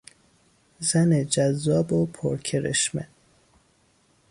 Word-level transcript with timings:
زن 0.79 1.25
جذاب 1.25 1.91
و 1.93 2.05
پرکرشمه 2.05 3.07